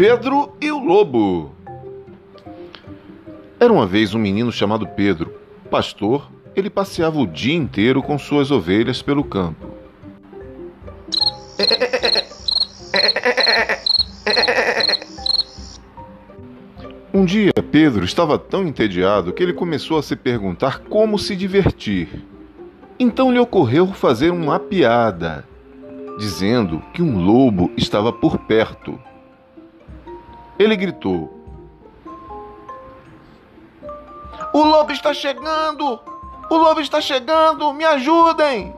Pedro 0.00 0.56
e 0.62 0.70
o 0.70 0.78
Lobo. 0.78 1.54
Era 3.60 3.70
uma 3.70 3.86
vez 3.86 4.14
um 4.14 4.18
menino 4.18 4.50
chamado 4.50 4.86
Pedro. 4.86 5.34
Pastor, 5.70 6.26
ele 6.56 6.70
passeava 6.70 7.18
o 7.18 7.26
dia 7.26 7.54
inteiro 7.54 8.02
com 8.02 8.18
suas 8.18 8.50
ovelhas 8.50 9.02
pelo 9.02 9.22
campo. 9.22 9.68
Um 17.12 17.26
dia, 17.26 17.52
Pedro 17.70 18.02
estava 18.02 18.38
tão 18.38 18.66
entediado 18.66 19.34
que 19.34 19.42
ele 19.42 19.52
começou 19.52 19.98
a 19.98 20.02
se 20.02 20.16
perguntar 20.16 20.78
como 20.78 21.18
se 21.18 21.36
divertir. 21.36 22.24
Então 22.98 23.30
lhe 23.30 23.38
ocorreu 23.38 23.86
fazer 23.88 24.30
uma 24.30 24.58
piada, 24.58 25.46
dizendo 26.18 26.82
que 26.94 27.02
um 27.02 27.22
lobo 27.22 27.70
estava 27.76 28.10
por 28.10 28.38
perto. 28.38 28.98
Ele 30.60 30.76
gritou: 30.76 31.32
O 34.52 34.62
lobo 34.62 34.92
está 34.92 35.14
chegando! 35.14 35.98
O 36.50 36.56
lobo 36.58 36.82
está 36.82 37.00
chegando! 37.00 37.72
Me 37.72 37.86
ajudem! 37.86 38.76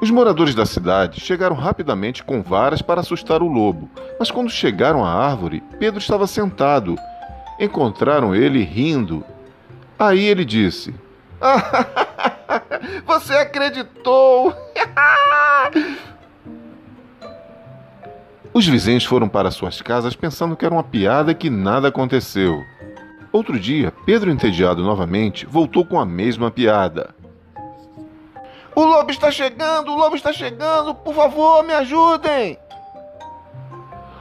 Os 0.00 0.12
moradores 0.12 0.54
da 0.54 0.64
cidade 0.64 1.20
chegaram 1.20 1.56
rapidamente 1.56 2.22
com 2.22 2.40
varas 2.40 2.82
para 2.82 3.00
assustar 3.00 3.42
o 3.42 3.48
lobo, 3.48 3.90
mas 4.16 4.30
quando 4.30 4.48
chegaram 4.48 5.04
à 5.04 5.12
árvore, 5.12 5.60
Pedro 5.80 5.98
estava 5.98 6.28
sentado. 6.28 6.94
Encontraram 7.58 8.32
ele 8.32 8.62
rindo. 8.62 9.24
Aí 9.98 10.24
ele 10.24 10.44
disse: 10.44 10.94
Você 13.06 13.34
acreditou! 13.34 14.54
Os 18.54 18.64
vizinhos 18.68 19.04
foram 19.04 19.28
para 19.28 19.50
suas 19.50 19.82
casas 19.82 20.14
pensando 20.14 20.54
que 20.54 20.64
era 20.64 20.72
uma 20.72 20.84
piada 20.84 21.34
que 21.34 21.50
nada 21.50 21.88
aconteceu. 21.88 22.62
Outro 23.32 23.58
dia, 23.58 23.92
Pedro, 24.06 24.30
entediado 24.30 24.80
novamente, 24.80 25.44
voltou 25.44 25.84
com 25.84 25.98
a 25.98 26.06
mesma 26.06 26.52
piada. 26.52 27.12
O 28.72 28.84
lobo 28.84 29.10
está 29.10 29.28
chegando, 29.32 29.90
o 29.90 29.96
lobo 29.96 30.14
está 30.14 30.32
chegando, 30.32 30.94
por 30.94 31.12
favor, 31.16 31.64
me 31.64 31.72
ajudem! 31.72 32.56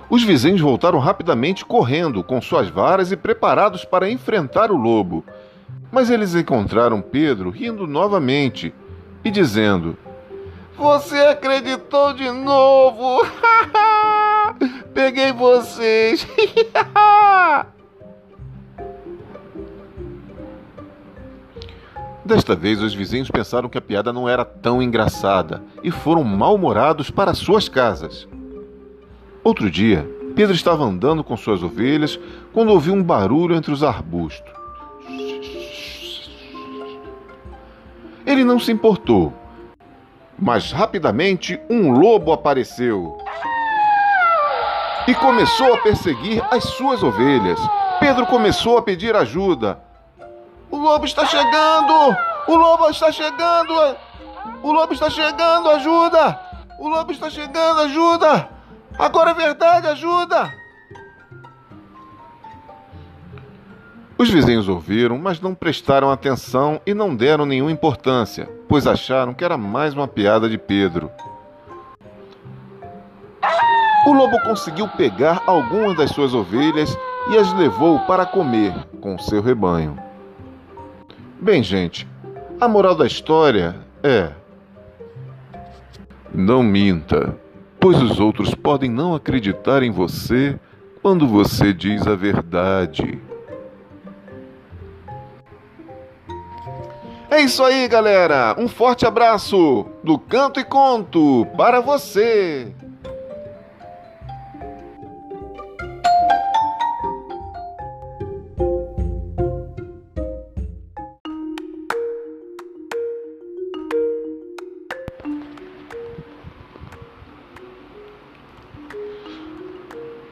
Os 0.09 0.23
vizinhos 0.23 0.62
voltaram 0.62 0.97
rapidamente 0.97 1.64
correndo, 1.64 2.23
com 2.23 2.42
suas 2.42 2.70
varas 2.70 3.12
e 3.12 3.16
preparados 3.16 3.86
para 3.86 4.09
enfrentar 4.09 4.72
o 4.72 4.75
lobo. 4.75 5.23
Mas 5.92 6.09
eles 6.09 6.34
encontraram 6.34 7.03
Pedro 7.03 7.52
rindo 7.52 7.86
novamente 7.86 8.73
e 9.23 9.30
dizendo: 9.30 9.95
Você 10.77 11.17
acreditou 11.17 12.13
de 12.13 12.29
novo! 12.31 13.25
Peguei 14.93 15.31
vocês! 15.31 16.27
Desta 22.25 22.55
vez, 22.55 22.81
os 22.81 22.94
vizinhos 22.94 23.29
pensaram 23.29 23.67
que 23.67 23.77
a 23.77 23.81
piada 23.81 24.13
não 24.13 24.29
era 24.29 24.45
tão 24.45 24.81
engraçada 24.81 25.61
e 25.83 25.91
foram 25.91 26.23
mal-humorados 26.23 27.11
para 27.11 27.33
suas 27.33 27.67
casas. 27.67 28.27
Outro 29.44 29.69
dia, 29.69 30.09
Pedro 30.33 30.55
estava 30.55 30.85
andando 30.85 31.21
com 31.23 31.35
suas 31.35 31.61
ovelhas 31.61 32.17
quando 32.53 32.69
ouviu 32.69 32.94
um 32.94 33.03
barulho 33.03 33.55
entre 33.55 33.73
os 33.73 33.83
arbustos. 33.83 34.51
Ele 38.25 38.45
não 38.45 38.57
se 38.57 38.71
importou, 38.71 39.33
mas 40.38 40.72
rapidamente 40.72 41.59
um 41.70 41.92
lobo 41.92 42.31
apareceu 42.31 43.17
e 45.07 45.13
começou 45.16 45.74
a 45.74 45.78
perseguir 45.78 46.44
as 46.52 46.63
suas 46.63 47.03
ovelhas. 47.03 47.59
Pedro 48.00 48.25
começou 48.25 48.78
a 48.78 48.81
pedir 48.81 49.16
ajuda. 49.16 49.80
O 50.72 50.78
lobo 50.78 51.06
está 51.06 51.25
chegando! 51.25 52.16
O 52.47 52.56
lobo 52.56 52.90
está 52.90 53.12
chegando! 53.12 53.74
O 54.62 54.72
lobo 54.72 54.94
está 54.94 55.09
chegando! 55.09 55.69
Ajuda! 55.69 56.40
O 56.80 56.90
lobo 56.90 57.12
está 57.12 57.30
chegando! 57.30 57.81
Ajuda! 57.81 58.50
Agora 58.97 59.31
é 59.31 59.34
verdade! 59.34 59.88
Ajuda! 59.88 60.53
Os 64.18 64.30
vizinhos 64.30 64.69
ouviram, 64.69 65.18
mas 65.18 65.41
não 65.41 65.53
prestaram 65.53 66.09
atenção 66.09 66.80
e 66.86 66.94
não 66.94 67.16
deram 67.16 67.46
nenhuma 67.46 67.72
importância, 67.72 68.50
pois 68.73 68.88
acharam 68.88 69.35
que 69.35 69.45
era 69.45 69.56
mais 69.56 69.94
uma 69.94 70.07
piada 70.07 70.50
de 70.50 70.57
Pedro. 70.57 71.11
O 74.07 74.13
lobo 74.13 74.41
conseguiu 74.41 74.88
pegar 74.88 75.44
algumas 75.45 75.95
das 75.95 76.09
suas 76.09 76.34
ovelhas 76.34 76.97
e 77.31 77.38
as 77.38 77.53
levou 77.53 78.00
para 78.07 78.25
comer 78.25 78.73
com 79.00 79.16
seu 79.19 79.44
rebanho. 79.44 79.95
Bem, 81.39 81.62
gente, 81.62 82.07
a 82.59 82.67
moral 82.67 82.95
da 82.95 83.06
história 83.06 83.75
é: 84.01 84.31
não 86.33 86.63
minta, 86.63 87.38
pois 87.79 88.01
os 88.01 88.19
outros 88.19 88.56
podem 88.56 88.89
não 88.89 89.13
acreditar 89.13 89.83
em 89.83 89.91
você 89.91 90.59
quando 91.00 91.28
você 91.28 91.72
diz 91.72 92.07
a 92.07 92.16
verdade. 92.16 93.22
É 97.33 97.41
isso 97.41 97.63
aí, 97.63 97.88
galera! 97.88 98.55
Um 98.59 98.67
forte 98.67 99.07
abraço 99.07 99.88
do 100.03 100.19
Canto 100.19 100.59
e 100.59 100.63
Conto 100.63 101.47
para 101.57 101.81
você! 101.81 102.71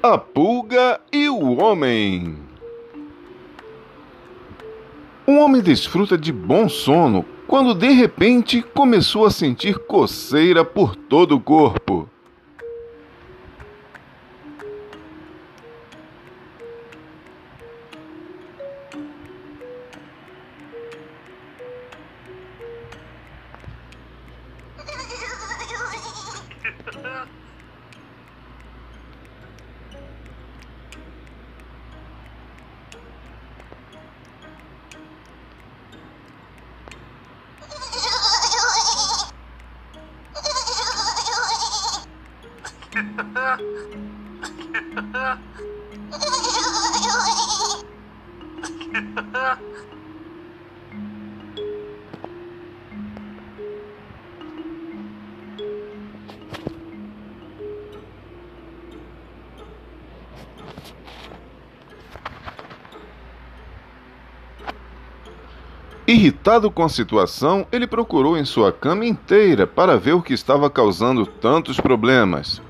A 0.04 0.20
pulga 0.20 1.02
e 1.12 1.28
o 1.28 1.60
homem. 1.60 2.51
Um 5.32 5.40
homem 5.40 5.62
desfruta 5.62 6.18
de 6.18 6.30
bom 6.30 6.68
sono 6.68 7.24
quando 7.48 7.74
de 7.74 7.90
repente 7.90 8.62
começou 8.62 9.26
a 9.26 9.32
sentir 9.32 9.80
coceira 9.80 10.66
por 10.66 10.94
todo 10.94 11.38
o 11.38 11.40
corpo. 11.40 12.10
Irritado 66.12 66.70
com 66.70 66.84
a 66.84 66.90
situação, 66.90 67.66
ele 67.72 67.88
procurou 67.88 68.38
em 68.38 68.44
sua 68.44 68.70
cama 68.70 69.06
inteira 69.06 69.66
para 69.66 69.98
ver 69.98 70.12
o 70.12 70.22
que 70.22 70.34
estava 70.34 70.70
causando 70.70 71.26
tantos 71.26 71.80
problemas. 71.80 72.62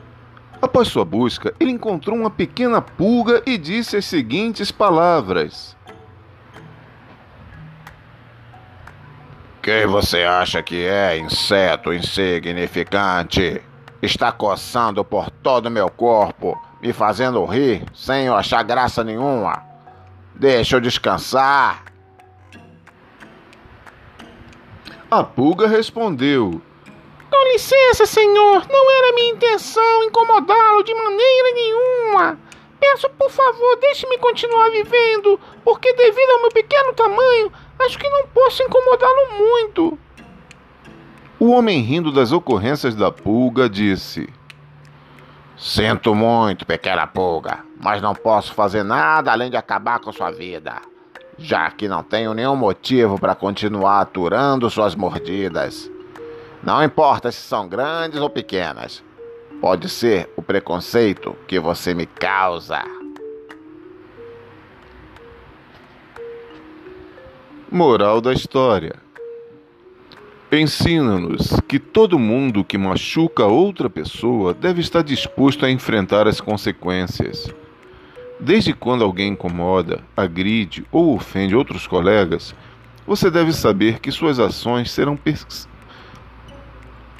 Após 0.61 0.89
sua 0.89 1.03
busca, 1.03 1.51
ele 1.59 1.71
encontrou 1.71 2.15
uma 2.15 2.29
pequena 2.29 2.83
pulga 2.83 3.41
e 3.43 3.57
disse 3.57 3.97
as 3.97 4.05
seguintes 4.05 4.71
palavras: 4.71 5.75
Quem 9.63 9.87
você 9.87 10.21
acha 10.21 10.61
que 10.61 10.85
é, 10.85 11.17
inseto 11.17 11.91
insignificante? 11.91 13.59
Está 14.03 14.31
coçando 14.31 15.03
por 15.03 15.31
todo 15.31 15.71
meu 15.71 15.89
corpo, 15.89 16.55
me 16.79 16.93
fazendo 16.93 17.43
rir 17.45 17.83
sem 17.91 18.27
eu 18.27 18.35
achar 18.35 18.61
graça 18.61 19.03
nenhuma. 19.03 19.63
Deixa 20.35 20.75
eu 20.75 20.79
descansar. 20.79 21.90
A 25.11 25.25
pulga 25.25 25.67
respondeu: 25.67 26.61
Com 27.29 27.51
licença, 27.51 28.05
senhor. 28.05 28.65
Não 28.69 28.91
era 28.91 29.13
minha 29.13 29.33
intenção 29.33 30.03
incomodá-lo 30.05 30.83
de 30.83 30.93
maneira 30.95 31.51
nenhuma. 31.53 32.39
Peço, 32.79 33.09
por 33.09 33.29
favor, 33.29 33.75
deixe-me 33.81 34.17
continuar 34.19 34.69
vivendo, 34.69 35.37
porque 35.65 35.91
devido 35.91 36.29
ao 36.31 36.41
meu 36.43 36.51
pequeno 36.51 36.93
tamanho, 36.93 37.51
acho 37.79 37.99
que 37.99 38.07
não 38.07 38.25
posso 38.27 38.63
incomodá-lo 38.63 39.37
muito. 39.37 39.99
O 41.37 41.51
homem, 41.51 41.81
rindo 41.81 42.09
das 42.09 42.31
ocorrências 42.31 42.95
da 42.95 43.11
pulga, 43.11 43.69
disse: 43.69 44.29
Sinto 45.57 46.15
muito, 46.15 46.65
pequena 46.65 47.05
pulga, 47.05 47.59
mas 47.77 48.01
não 48.01 48.15
posso 48.15 48.53
fazer 48.53 48.83
nada 48.83 49.33
além 49.33 49.49
de 49.49 49.57
acabar 49.57 49.99
com 49.99 50.13
sua 50.13 50.31
vida, 50.31 50.81
já 51.37 51.69
que 51.71 51.87
não 51.87 52.03
tenho 52.03 52.33
nenhum 52.33 52.55
motivo 52.55 53.19
para 53.19 53.35
continuar 53.35 54.01
aturando 54.01 54.69
suas 54.69 54.95
mordidas. 54.95 55.89
Não 56.63 56.83
importa 56.83 57.31
se 57.31 57.41
são 57.41 57.67
grandes 57.67 58.19
ou 58.19 58.29
pequenas, 58.29 59.03
pode 59.59 59.89
ser 59.89 60.29
o 60.35 60.41
preconceito 60.41 61.35
que 61.47 61.59
você 61.59 61.93
me 61.93 62.05
causa. 62.05 62.83
Moral 67.71 68.19
da 68.19 68.33
história: 68.33 68.95
Ensina-nos 70.51 71.57
que 71.65 71.79
todo 71.79 72.19
mundo 72.19 72.65
que 72.65 72.77
machuca 72.77 73.45
outra 73.45 73.89
pessoa 73.89 74.53
deve 74.53 74.81
estar 74.81 75.01
disposto 75.01 75.65
a 75.65 75.71
enfrentar 75.71 76.27
as 76.27 76.41
consequências. 76.41 77.47
Desde 78.41 78.73
quando 78.73 79.03
alguém 79.03 79.33
incomoda, 79.33 80.01
agride 80.17 80.83
ou 80.91 81.13
ofende 81.13 81.55
outros 81.55 81.85
colegas, 81.85 82.55
você 83.05 83.29
deve 83.29 83.53
saber 83.53 83.99
que 83.99 84.11
suas 84.11 84.39
ações 84.39 84.89
serão 84.89 85.15
pers... 85.15 85.69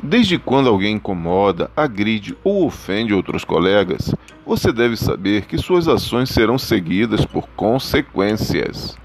Desde 0.04 0.40
quando 0.40 0.68
alguém 0.68 0.96
incomoda, 0.96 1.70
agride 1.78 2.36
ou 2.44 2.66
ofende 2.66 3.14
outros 3.14 3.46
colegas, 3.46 4.16
você 4.44 4.72
deve 4.72 4.98
saber 4.98 5.46
que 5.46 5.60
suas 5.60 5.88
ações 5.88 6.32
serão 6.32 6.58
seguidas 6.58 7.24
por 7.24 7.48
consequências. 7.50 8.98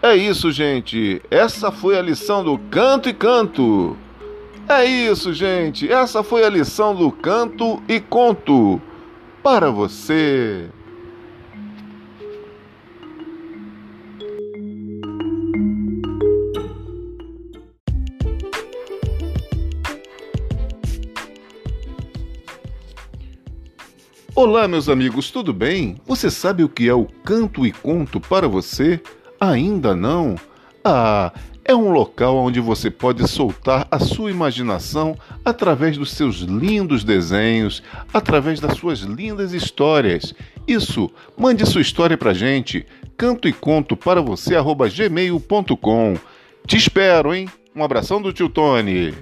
É 0.00 0.14
isso, 0.14 0.52
gente. 0.52 1.20
Essa 1.28 1.72
foi 1.72 1.98
a 1.98 2.02
lição 2.02 2.44
do 2.44 2.56
canto 2.56 3.08
e 3.08 3.12
canto. 3.12 3.96
É 4.68 4.84
isso, 4.84 5.34
gente. 5.34 5.90
Essa 5.90 6.22
foi 6.22 6.44
a 6.44 6.48
lição 6.48 6.94
do 6.94 7.10
canto 7.10 7.82
e 7.88 7.98
conto 7.98 8.80
para 9.46 9.70
você. 9.70 10.68
Olá, 24.34 24.66
meus 24.66 24.88
amigos, 24.88 25.30
tudo 25.30 25.52
bem? 25.52 26.00
Você 26.04 26.28
sabe 26.28 26.64
o 26.64 26.68
que 26.68 26.88
é 26.88 26.94
o 26.94 27.04
canto 27.04 27.64
e 27.64 27.70
conto 27.70 28.18
para 28.18 28.48
você? 28.48 29.00
Ainda 29.38 29.94
não? 29.94 30.34
Ah, 30.84 31.32
é 31.64 31.72
um 31.72 31.92
local 31.92 32.36
onde 32.36 32.58
você 32.58 32.90
pode 32.90 33.26
soltar 33.28 33.86
a 33.92 34.00
sua 34.00 34.28
imaginação 34.28 35.16
através 35.46 35.96
dos 35.96 36.10
seus 36.10 36.38
lindos 36.38 37.04
desenhos, 37.04 37.80
através 38.12 38.58
das 38.58 38.76
suas 38.76 38.98
lindas 38.98 39.52
histórias. 39.52 40.34
Isso, 40.66 41.08
mande 41.38 41.64
sua 41.64 41.80
história 41.80 42.18
pra 42.18 42.34
gente. 42.34 42.84
Canto 43.16 43.46
e 43.46 43.52
conto 43.52 43.96
para 43.96 44.20
você 44.20 44.54
gmail.com. 44.92 46.18
Te 46.66 46.76
espero, 46.76 47.32
hein? 47.32 47.48
Um 47.76 47.84
abração 47.84 48.20
do 48.20 48.32
tio 48.32 48.48
Tony. 48.48 49.14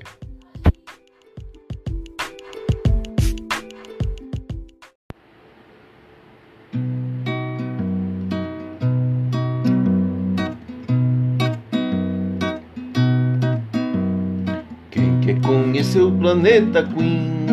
O 16.01 16.11
planeta 16.11 16.83
Queen, 16.83 17.47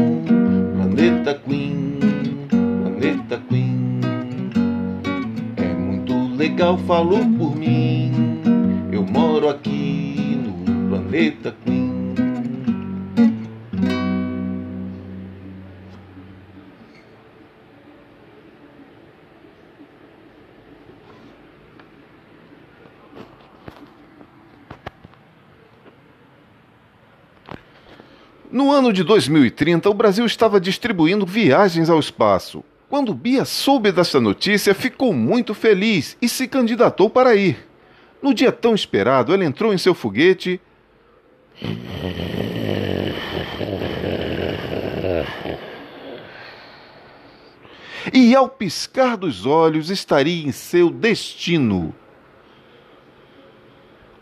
planeta 0.76 1.36
Queen, 1.36 2.00
planeta 2.50 3.40
Queen. 3.48 4.02
É 5.58 5.74
muito 5.76 6.36
legal, 6.36 6.78
falou 6.80 7.20
por 7.38 7.56
mim. 7.56 8.12
Eu 8.92 9.04
moro 9.04 9.48
aqui 9.48 10.40
no 10.44 10.90
planeta 10.90 11.56
Queen. 11.64 11.91
No 28.62 28.72
ano 28.72 28.94
de 28.94 29.04
2030, 29.04 29.90
o 29.90 29.94
Brasil 29.96 30.24
estava 30.24 30.62
distribuindo 30.62 31.26
viagens 31.26 31.90
ao 31.90 32.00
espaço. 32.00 32.64
Quando 32.88 33.12
Bia 33.12 33.44
soube 33.44 33.92
dessa 33.92 34.22
notícia, 34.22 34.76
ficou 34.76 35.12
muito 35.14 35.56
feliz 35.56 36.16
e 36.22 36.30
se 36.30 36.48
candidatou 36.48 37.10
para 37.10 37.36
ir. 37.36 37.68
No 38.22 38.36
dia 38.36 38.52
tão 38.52 38.76
esperado, 38.76 39.34
ela 39.34 39.44
entrou 39.44 39.74
em 39.74 39.80
seu 39.80 39.96
foguete. 39.96 40.62
E 48.14 48.36
ao 48.36 48.48
piscar 48.48 49.18
dos 49.18 49.44
olhos 49.48 49.90
estaria 49.90 50.46
em 50.46 50.52
seu 50.52 50.92
destino. 50.92 51.96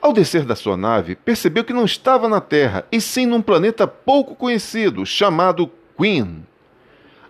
Ao 0.01 0.13
descer 0.13 0.46
da 0.46 0.56
sua 0.56 0.78
nave, 0.78 1.16
percebeu 1.16 1.63
que 1.63 1.74
não 1.74 1.84
estava 1.84 2.30
na 2.30 2.40
Terra, 2.40 2.86
e 2.90 3.01
sim 3.01 3.25
num 3.25 3.42
planeta 3.42 3.86
pouco 3.86 4.34
conhecido, 4.34 5.06
chamado 5.06 5.69
Queen. 5.98 6.46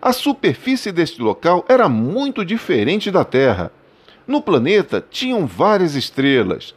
A 0.00 0.12
superfície 0.12 0.92
deste 0.92 1.20
local 1.20 1.64
era 1.68 1.88
muito 1.88 2.44
diferente 2.44 3.10
da 3.10 3.24
Terra. 3.24 3.72
No 4.26 4.40
planeta 4.40 5.04
tinham 5.10 5.46
várias 5.46 5.96
estrelas. 5.96 6.74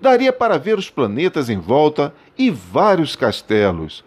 Daria 0.00 0.32
para 0.32 0.58
ver 0.58 0.78
os 0.78 0.88
planetas 0.88 1.50
em 1.50 1.58
volta 1.58 2.14
e 2.38 2.48
vários 2.48 3.16
castelos. 3.16 4.04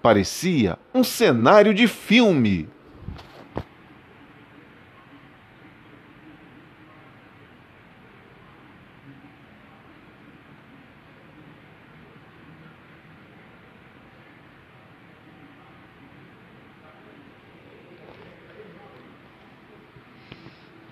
Parecia 0.00 0.78
um 0.94 1.02
cenário 1.02 1.74
de 1.74 1.88
filme. 1.88 2.68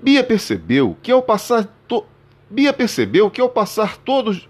Bia 0.00 0.22
percebeu 0.22 0.96
que 1.02 1.10
ao 1.10 1.20
passar 1.20 1.64
to... 1.88 2.06
Bia 2.48 2.72
percebeu 2.72 3.28
que 3.30 3.40
ao 3.40 3.48
passar 3.48 3.96
todos 3.98 4.48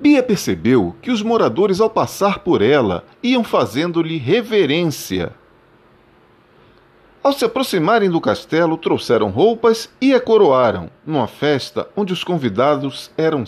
Bia 0.00 0.22
percebeu 0.22 0.96
que 1.02 1.10
os 1.10 1.22
moradores 1.22 1.78
ao 1.78 1.90
passar 1.90 2.38
por 2.38 2.62
ela 2.62 3.04
iam 3.22 3.44
fazendo-lhe 3.44 4.16
reverência. 4.16 5.34
Ao 7.22 7.34
se 7.34 7.44
aproximarem 7.44 8.08
do 8.08 8.18
castelo, 8.18 8.78
trouxeram 8.78 9.28
roupas 9.28 9.92
e 10.00 10.14
a 10.14 10.20
coroaram, 10.20 10.90
numa 11.04 11.28
festa 11.28 11.86
onde 11.94 12.14
os 12.14 12.24
convidados 12.24 13.10
eram. 13.18 13.44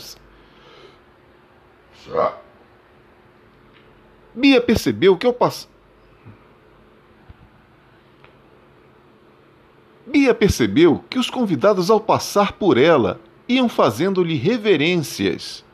Bia 4.34 4.60
percebeu 4.60 5.16
que 5.16 5.26
ao 5.26 5.32
passar. 5.32 5.70
Bia 10.06 10.34
percebeu 10.34 11.02
que 11.08 11.18
os 11.18 11.30
convidados, 11.30 11.88
ao 11.88 11.98
passar 11.98 12.52
por 12.52 12.76
ela, 12.76 13.18
iam 13.48 13.70
fazendo-lhe 13.70 14.36
reverências. 14.36 15.64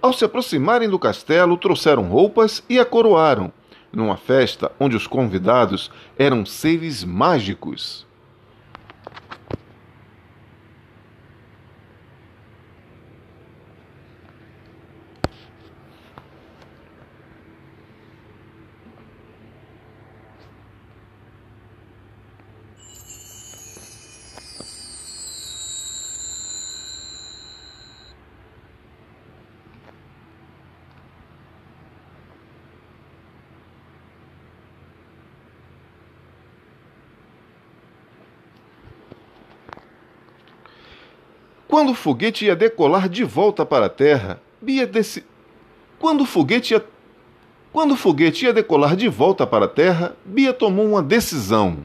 Ao 0.00 0.12
se 0.12 0.24
aproximarem 0.24 0.88
do 0.88 0.98
castelo, 0.98 1.56
trouxeram 1.56 2.04
roupas 2.04 2.62
e 2.68 2.78
a 2.78 2.84
coroaram, 2.84 3.52
numa 3.92 4.16
festa 4.16 4.70
onde 4.78 4.96
os 4.96 5.08
convidados 5.08 5.90
eram 6.16 6.46
seres 6.46 7.02
mágicos. 7.02 8.06
Quando 41.68 41.90
o 41.90 41.94
foguete 41.94 42.46
ia 42.46 42.56
decolar 42.56 43.08
de 43.08 43.22
volta 43.22 43.64
para 43.64 43.86
a 43.86 43.90
Terra, 43.90 44.40
Bia 44.60 44.86
desse... 44.86 45.24
Quando 45.98 46.22
o 46.22 46.26
foguete 46.26 46.74
ia 46.74 46.84
quando 47.70 47.92
o 47.92 47.96
foguete 47.96 48.46
ia 48.46 48.52
decolar 48.52 48.96
de 48.96 49.08
volta 49.08 49.46
para 49.46 49.66
a 49.66 49.68
Terra, 49.68 50.16
Bia 50.24 50.54
tomou 50.54 50.86
uma 50.86 51.02
decisão. 51.02 51.78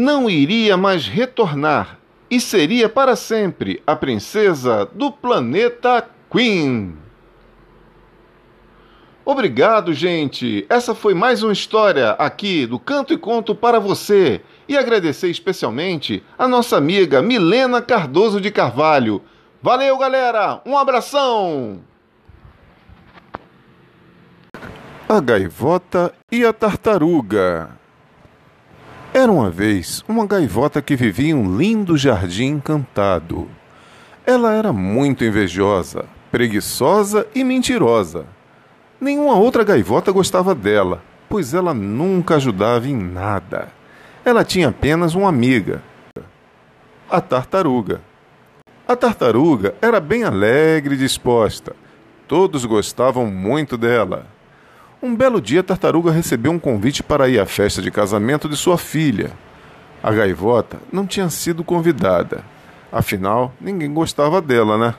Não 0.00 0.30
iria 0.30 0.78
mais 0.78 1.06
retornar 1.06 1.98
e 2.30 2.40
seria 2.40 2.88
para 2.88 3.14
sempre 3.14 3.82
a 3.86 3.94
princesa 3.94 4.88
do 4.94 5.12
planeta 5.12 6.08
Queen. 6.32 6.96
Obrigado, 9.26 9.92
gente. 9.92 10.64
Essa 10.70 10.94
foi 10.94 11.12
mais 11.12 11.42
uma 11.42 11.52
história 11.52 12.12
aqui 12.12 12.66
do 12.66 12.78
Canto 12.78 13.12
e 13.12 13.18
Conto 13.18 13.54
para 13.54 13.78
você. 13.78 14.40
E 14.66 14.76
agradecer 14.76 15.28
especialmente 15.28 16.22
a 16.38 16.48
nossa 16.48 16.78
amiga 16.78 17.20
Milena 17.20 17.82
Cardoso 17.82 18.40
de 18.40 18.50
Carvalho. 18.50 19.20
Valeu, 19.60 19.98
galera. 19.98 20.62
Um 20.64 20.78
abração. 20.78 21.80
A 25.06 25.20
gaivota 25.20 26.14
e 26.32 26.44
a 26.44 26.52
tartaruga. 26.52 27.79
Era 29.12 29.32
uma 29.32 29.50
vez 29.50 30.04
uma 30.06 30.24
gaivota 30.24 30.80
que 30.80 30.94
vivia 30.94 31.30
em 31.30 31.34
um 31.34 31.58
lindo 31.58 31.96
jardim 31.96 32.44
encantado. 32.44 33.48
Ela 34.24 34.52
era 34.54 34.72
muito 34.72 35.24
invejosa, 35.24 36.04
preguiçosa 36.30 37.26
e 37.34 37.42
mentirosa. 37.42 38.24
Nenhuma 39.00 39.34
outra 39.34 39.64
gaivota 39.64 40.12
gostava 40.12 40.54
dela, 40.54 41.02
pois 41.28 41.52
ela 41.52 41.74
nunca 41.74 42.36
ajudava 42.36 42.86
em 42.86 42.96
nada. 42.96 43.72
Ela 44.24 44.44
tinha 44.44 44.68
apenas 44.68 45.16
uma 45.16 45.28
amiga, 45.28 45.82
a 47.10 47.20
tartaruga. 47.20 48.00
A 48.86 48.94
tartaruga 48.94 49.74
era 49.82 49.98
bem 49.98 50.22
alegre 50.22 50.94
e 50.94 50.98
disposta. 50.98 51.74
Todos 52.28 52.64
gostavam 52.64 53.26
muito 53.26 53.76
dela. 53.76 54.28
Um 55.02 55.16
belo 55.16 55.40
dia, 55.40 55.62
tartaruga 55.62 56.10
recebeu 56.10 56.52
um 56.52 56.58
convite 56.58 57.02
para 57.02 57.26
ir 57.26 57.40
à 57.40 57.46
festa 57.46 57.80
de 57.80 57.90
casamento 57.90 58.46
de 58.46 58.54
sua 58.54 58.76
filha. 58.76 59.30
A 60.02 60.12
gaivota 60.12 60.78
não 60.92 61.06
tinha 61.06 61.30
sido 61.30 61.64
convidada. 61.64 62.44
Afinal, 62.92 63.50
ninguém 63.58 63.90
gostava 63.90 64.42
dela, 64.42 64.76
né? 64.76 64.94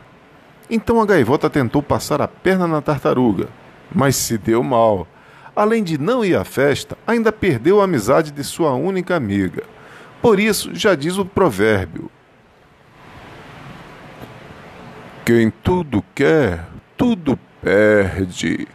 Então 0.68 1.00
a 1.00 1.06
gaivota 1.06 1.52
tentou 1.52 1.84
passar 1.84 2.20
a 2.20 2.28
perna 2.28 2.66
na 2.66 2.82
tartaruga, 2.82 3.48
mas 3.94 4.16
se 4.16 4.40
deu 4.40 4.64
mal. 4.64 5.08
Além 5.56 5.84
de 5.84 6.00
não 6.00 6.26
ir 6.26 6.36
à 6.36 6.44
festa, 6.44 6.98
ainda 7.06 7.32
perdeu 7.32 7.80
a 7.80 7.84
amizade 7.84 8.32
de 8.32 8.44
sua 8.44 8.74
única 8.74 9.16
amiga. 9.16 9.64
Por 10.20 10.40
isso, 10.40 10.74
já 10.74 10.96
diz 10.96 11.20
o 11.20 11.26
provérbio: 11.26 12.10
Quem 15.24 15.52
tudo 15.52 16.04
quer, 16.16 16.66
tudo 16.98 17.38
perde. 17.62 18.68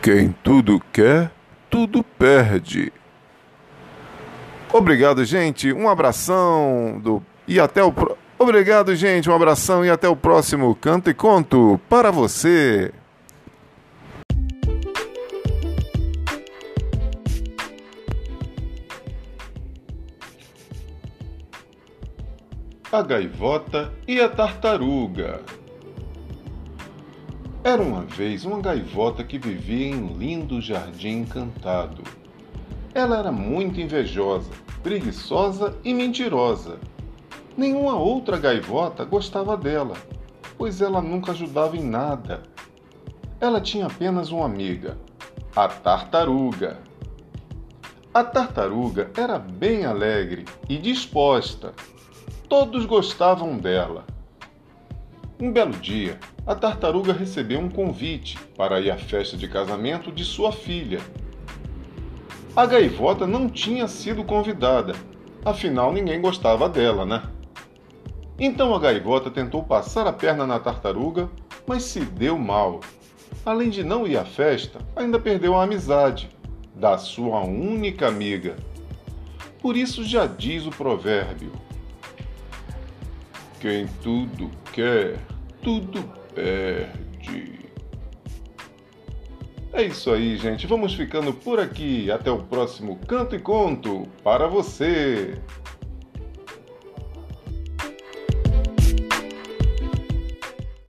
Quem 0.00 0.34
tudo 0.42 0.80
quer, 0.92 1.30
tudo 1.68 2.02
perde. 2.02 2.92
Obrigado, 4.72 5.24
gente. 5.24 5.72
Um 5.72 5.88
abração 5.88 7.00
do 7.02 7.22
e 7.46 7.58
até 7.58 7.82
o 7.82 7.92
pro... 7.92 8.16
Obrigado, 8.38 8.94
gente. 8.94 9.28
Um 9.28 9.34
abração 9.34 9.84
e 9.84 9.90
até 9.90 10.08
o 10.08 10.14
próximo 10.14 10.74
Canto 10.76 11.10
e 11.10 11.14
Conto 11.14 11.80
para 11.88 12.10
você. 12.10 12.92
A 22.90 23.02
gaivota 23.02 23.92
e 24.06 24.20
a 24.20 24.28
tartaruga. 24.28 25.40
Era 27.68 27.82
uma 27.82 28.00
vez 28.00 28.46
uma 28.46 28.62
gaivota 28.62 29.22
que 29.22 29.38
vivia 29.38 29.88
em 29.88 29.94
um 29.94 30.16
lindo 30.16 30.58
jardim 30.58 31.18
encantado. 31.18 32.02
Ela 32.94 33.18
era 33.18 33.30
muito 33.30 33.78
invejosa, 33.78 34.50
preguiçosa 34.82 35.76
e 35.84 35.92
mentirosa. 35.92 36.78
Nenhuma 37.58 37.94
outra 37.94 38.38
gaivota 38.38 39.04
gostava 39.04 39.54
dela, 39.54 39.92
pois 40.56 40.80
ela 40.80 41.02
nunca 41.02 41.32
ajudava 41.32 41.76
em 41.76 41.84
nada. 41.84 42.42
Ela 43.38 43.60
tinha 43.60 43.84
apenas 43.84 44.30
uma 44.30 44.46
amiga, 44.46 44.96
a 45.54 45.68
tartaruga. 45.68 46.78
A 48.14 48.24
tartaruga 48.24 49.10
era 49.14 49.38
bem 49.38 49.84
alegre 49.84 50.46
e 50.70 50.78
disposta. 50.78 51.74
Todos 52.48 52.86
gostavam 52.86 53.58
dela. 53.58 54.06
Um 55.38 55.52
belo 55.52 55.72
dia, 55.72 56.18
a 56.48 56.54
tartaruga 56.54 57.12
recebeu 57.12 57.60
um 57.60 57.68
convite 57.68 58.38
para 58.56 58.80
ir 58.80 58.90
à 58.90 58.96
festa 58.96 59.36
de 59.36 59.46
casamento 59.46 60.10
de 60.10 60.24
sua 60.24 60.50
filha. 60.50 60.98
A 62.56 62.64
gaivota 62.64 63.26
não 63.26 63.50
tinha 63.50 63.86
sido 63.86 64.24
convidada, 64.24 64.94
afinal 65.44 65.92
ninguém 65.92 66.22
gostava 66.22 66.66
dela, 66.66 67.04
né? 67.04 67.22
Então 68.38 68.74
a 68.74 68.78
gaivota 68.78 69.30
tentou 69.30 69.62
passar 69.62 70.06
a 70.06 70.12
perna 70.12 70.46
na 70.46 70.58
tartaruga, 70.58 71.28
mas 71.66 71.82
se 71.82 72.00
deu 72.00 72.38
mal. 72.38 72.80
Além 73.44 73.68
de 73.68 73.84
não 73.84 74.06
ir 74.06 74.16
à 74.16 74.24
festa, 74.24 74.78
ainda 74.96 75.20
perdeu 75.20 75.54
a 75.54 75.64
amizade 75.64 76.30
da 76.74 76.96
sua 76.96 77.40
única 77.40 78.08
amiga. 78.08 78.56
Por 79.60 79.76
isso 79.76 80.02
já 80.02 80.24
diz 80.24 80.64
o 80.64 80.70
provérbio: 80.70 81.52
Quem 83.60 83.86
tudo 84.02 84.50
quer, 84.72 85.18
tudo 85.62 86.17
perde. 86.34 87.58
É 89.72 89.82
isso 89.82 90.10
aí, 90.10 90.36
gente. 90.36 90.66
Vamos 90.66 90.94
ficando 90.94 91.32
por 91.32 91.60
aqui. 91.60 92.10
Até 92.10 92.30
o 92.30 92.38
próximo 92.38 92.96
Canto 93.06 93.36
e 93.36 93.38
Conto 93.38 94.08
para 94.24 94.46
você. 94.46 95.38